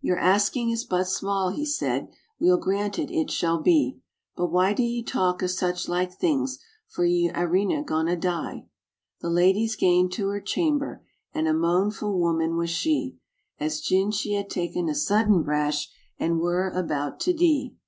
[0.00, 2.08] 'Your asking is but small," he said;
[2.40, 4.00] 'Weel granted it shall be.
[4.34, 6.58] But why do ye talk o' suchlike things?
[6.88, 8.66] For ye arena going to dee."
[9.20, 13.18] The lady's gane to her chamber, And a moanfu' woman was she,
[13.60, 17.76] As gin she had ta'en a sudden brash, And were about to dee.